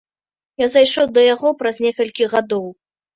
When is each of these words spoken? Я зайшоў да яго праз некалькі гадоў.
Я 0.61 0.67
зайшоў 0.75 1.05
да 1.17 1.25
яго 1.25 1.51
праз 1.59 1.77
некалькі 1.87 2.29
гадоў. 2.33 2.65